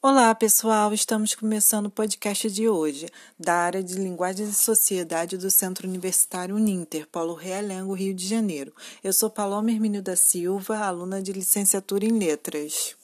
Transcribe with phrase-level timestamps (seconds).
[0.00, 0.94] Olá, pessoal!
[0.94, 6.54] Estamos começando o podcast de hoje, da área de Linguagem e Sociedade do Centro Universitário
[6.54, 8.72] Uninter, Paulo Realengo, Rio de Janeiro.
[9.02, 12.94] Eu sou Paloma Hermínio da Silva, aluna de licenciatura em Letras.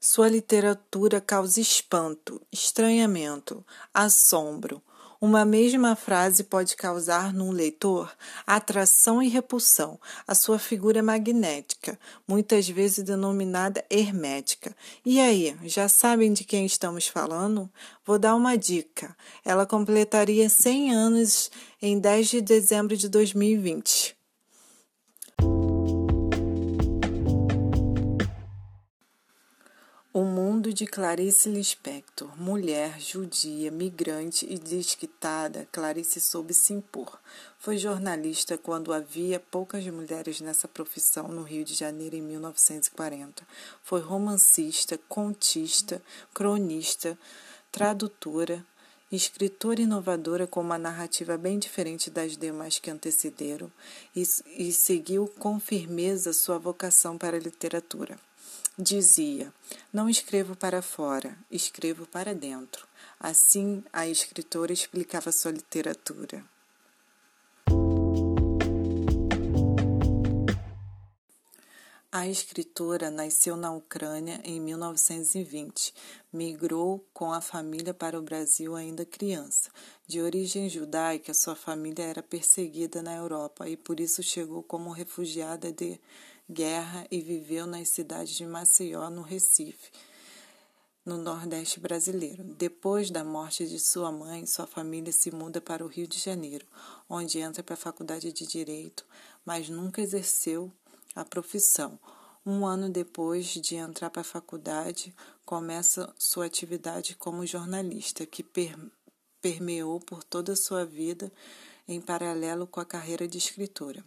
[0.00, 3.62] Sua literatura causa espanto, estranhamento,
[3.92, 4.80] assombro
[5.20, 8.12] uma mesma frase pode causar num leitor
[8.46, 9.98] atração e repulsão.
[10.26, 14.74] A sua figura é magnética, muitas vezes denominada hermética.
[15.04, 17.70] E aí, já sabem de quem estamos falando?
[18.04, 19.16] Vou dar uma dica.
[19.44, 24.23] Ela completaria 100 anos em 10 de dezembro de 2020.
[30.64, 37.20] Mundo de Clarice Lispector, mulher, judia, migrante e desquitada, Clarice soube se impor.
[37.58, 43.46] Foi jornalista quando havia poucas mulheres nessa profissão no Rio de Janeiro em 1940.
[43.82, 46.00] Foi romancista, contista,
[46.32, 47.18] cronista,
[47.70, 48.64] tradutora,
[49.12, 53.70] escritora inovadora com uma narrativa bem diferente das demais que antecederam
[54.16, 54.22] e,
[54.56, 58.18] e seguiu com firmeza sua vocação para a literatura.
[58.76, 59.54] Dizia:
[59.92, 62.88] Não escrevo para fora, escrevo para dentro.
[63.20, 66.44] Assim, a escritora explicava sua literatura.
[72.10, 75.94] A escritora nasceu na Ucrânia em 1920.
[76.32, 79.70] Migrou com a família para o Brasil ainda criança.
[80.06, 85.72] De origem judaica, sua família era perseguida na Europa e por isso chegou como refugiada
[85.72, 86.00] de
[86.50, 89.90] guerra e viveu nas cidades de Maceió, no Recife,
[91.04, 92.44] no Nordeste brasileiro.
[92.44, 96.66] Depois da morte de sua mãe, sua família se muda para o Rio de Janeiro,
[97.08, 99.04] onde entra para a Faculdade de Direito,
[99.44, 100.72] mas nunca exerceu
[101.14, 101.98] a profissão.
[102.44, 105.14] Um ano depois de entrar para a faculdade,
[105.46, 108.76] começa sua atividade como jornalista, que per
[109.40, 111.30] permeou por toda a sua vida
[111.86, 114.02] em paralelo com a carreira de escritora.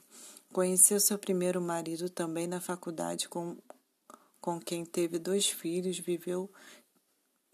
[0.57, 3.55] Conheceu seu primeiro marido também na faculdade, com,
[4.41, 6.49] com quem teve dois filhos, viveu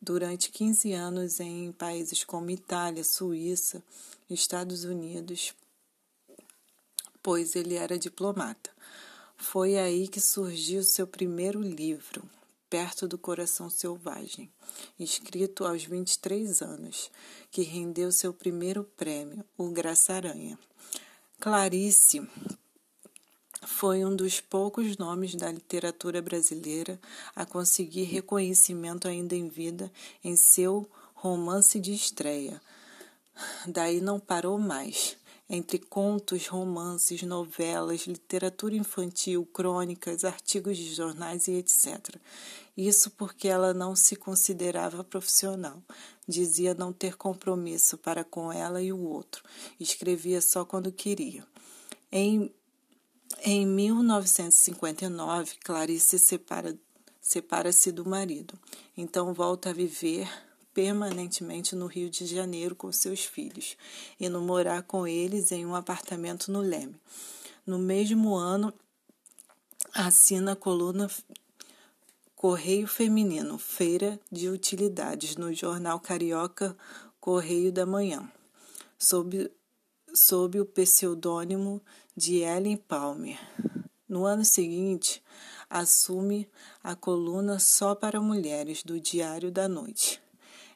[0.01, 3.83] durante 15 anos em países como Itália, Suíça,
[4.29, 5.53] Estados Unidos,
[7.21, 8.71] pois ele era diplomata.
[9.35, 12.23] Foi aí que surgiu seu primeiro livro,
[12.69, 14.49] Perto do Coração Selvagem,
[14.97, 17.11] escrito aos 23 anos,
[17.51, 20.57] que rendeu seu primeiro prêmio, o Graça Aranha.
[21.37, 22.25] Clarice
[23.65, 26.99] foi um dos poucos nomes da literatura brasileira
[27.35, 29.91] a conseguir reconhecimento ainda em vida
[30.23, 32.61] em seu romance de estreia.
[33.65, 35.17] Daí não parou mais.
[35.49, 42.15] Entre contos, romances, novelas, literatura infantil, crônicas, artigos de jornais e etc.
[42.75, 45.81] Isso porque ela não se considerava profissional.
[46.27, 49.43] Dizia não ter compromisso para com ela e o outro.
[49.79, 51.45] Escrevia só quando queria.
[52.11, 52.51] Em
[53.41, 56.77] em 1959, Clarice separa,
[57.21, 58.57] separa-se do marido,
[58.95, 60.29] então volta a viver
[60.73, 63.77] permanentemente no Rio de Janeiro com seus filhos,
[64.19, 66.95] no morar com eles em um apartamento no Leme.
[67.65, 68.73] No mesmo ano,
[69.93, 71.09] assina a coluna
[72.35, 76.75] Correio Feminino, Feira de Utilidades, no jornal carioca
[77.19, 78.29] Correio da Manhã,
[78.97, 79.49] sob,
[80.13, 81.81] sob o pseudônimo
[82.15, 83.39] de Ellen Palmer.
[84.07, 85.23] No ano seguinte,
[85.69, 86.47] assume
[86.83, 90.21] a coluna Só para Mulheres do Diário da Noite.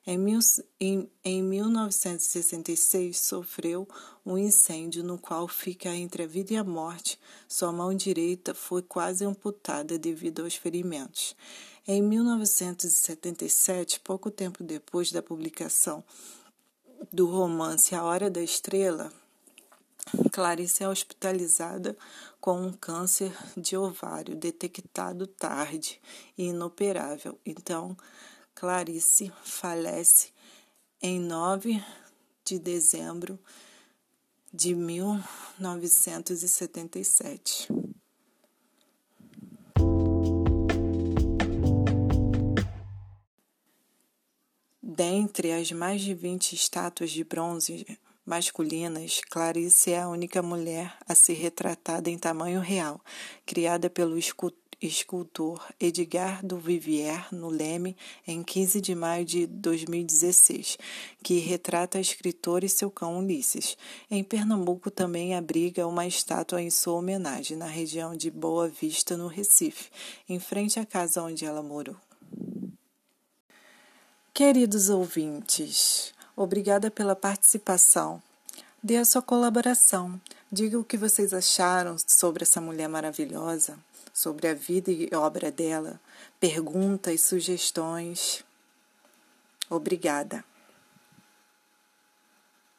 [0.09, 0.39] Em, mil,
[0.79, 3.87] em, em 1966, sofreu
[4.25, 7.19] um incêndio no qual fica entre a vida e a morte.
[7.47, 11.35] Sua mão direita foi quase amputada devido aos ferimentos.
[11.85, 16.03] Em 1977, pouco tempo depois da publicação
[17.11, 19.11] do romance A Hora da Estrela,
[20.31, 21.97] Clarice é hospitalizada
[22.39, 25.99] com um câncer de ovário detectado tarde
[26.37, 27.39] e inoperável.
[27.45, 27.97] Então,
[28.53, 30.31] Clarice falece
[31.01, 31.83] em 9
[32.43, 33.39] de dezembro
[34.53, 37.67] de 1977.
[44.81, 47.85] Dentre as mais de 20 estátuas de bronze
[48.27, 52.99] masculinas, Clarice é a única mulher a ser retratada em tamanho real,
[53.45, 54.17] criada pelo
[54.81, 57.95] escultor Edgar do Vivier, no Leme,
[58.27, 60.77] em 15 de maio de 2016,
[61.23, 63.77] que retrata a escritora e seu cão Ulisses.
[64.11, 69.27] Em Pernambuco também abriga uma estátua em sua homenagem, na região de Boa Vista, no
[69.27, 69.89] Recife,
[70.27, 71.95] em frente à casa onde ela morou.
[74.33, 78.21] Queridos ouvintes, obrigada pela participação.
[78.81, 80.21] Dê a sua colaboração.
[80.49, 83.77] Diga o que vocês acharam sobre essa mulher maravilhosa,
[84.13, 85.99] sobre a vida e obra dela.
[86.39, 88.45] Perguntas, sugestões.
[89.69, 90.45] Obrigada.